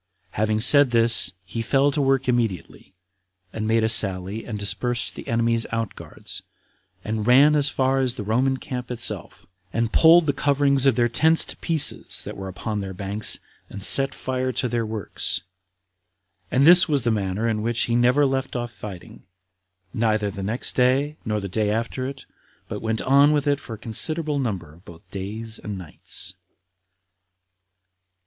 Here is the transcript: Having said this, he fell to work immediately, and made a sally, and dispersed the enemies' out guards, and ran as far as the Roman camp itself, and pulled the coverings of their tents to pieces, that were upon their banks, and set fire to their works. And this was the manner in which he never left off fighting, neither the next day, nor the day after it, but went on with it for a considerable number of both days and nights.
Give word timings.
Having 0.31 0.61
said 0.61 0.89
this, 0.89 1.33
he 1.45 1.61
fell 1.61 1.91
to 1.91 2.01
work 2.01 2.27
immediately, 2.27 2.95
and 3.53 3.67
made 3.67 3.83
a 3.83 3.87
sally, 3.87 4.45
and 4.45 4.57
dispersed 4.57 5.13
the 5.13 5.27
enemies' 5.27 5.67
out 5.71 5.93
guards, 5.95 6.41
and 7.05 7.27
ran 7.27 7.55
as 7.55 7.69
far 7.69 7.99
as 7.99 8.15
the 8.15 8.23
Roman 8.23 8.57
camp 8.57 8.89
itself, 8.89 9.45
and 9.71 9.93
pulled 9.93 10.25
the 10.25 10.33
coverings 10.33 10.87
of 10.87 10.95
their 10.95 11.07
tents 11.07 11.45
to 11.45 11.57
pieces, 11.57 12.23
that 12.23 12.35
were 12.35 12.47
upon 12.47 12.81
their 12.81 12.95
banks, 12.95 13.37
and 13.69 13.83
set 13.83 14.15
fire 14.15 14.51
to 14.51 14.67
their 14.67 14.87
works. 14.87 15.41
And 16.49 16.65
this 16.65 16.89
was 16.89 17.03
the 17.03 17.11
manner 17.11 17.47
in 17.47 17.61
which 17.61 17.81
he 17.81 17.95
never 17.95 18.25
left 18.25 18.55
off 18.55 18.71
fighting, 18.71 19.25
neither 19.93 20.31
the 20.31 20.41
next 20.41 20.71
day, 20.71 21.17
nor 21.25 21.39
the 21.39 21.47
day 21.47 21.69
after 21.69 22.07
it, 22.07 22.25
but 22.67 22.81
went 22.81 23.03
on 23.03 23.33
with 23.33 23.45
it 23.45 23.59
for 23.59 23.75
a 23.75 23.77
considerable 23.77 24.39
number 24.39 24.73
of 24.73 24.83
both 24.83 25.07
days 25.11 25.59
and 25.59 25.77
nights. 25.77 26.33